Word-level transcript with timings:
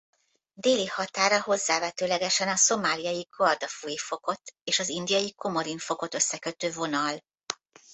Déli 0.53 0.85
határa 0.87 1.41
hozzávetőlegesen 1.41 2.47
a 2.47 2.55
szomáliai 2.55 3.27
Guardafui-fokot 3.37 4.41
és 4.63 4.79
az 4.79 4.89
indiai 4.89 5.33
Komorin-fokot 5.35 6.13
összekötő 6.13 6.71
vonal. 6.71 7.21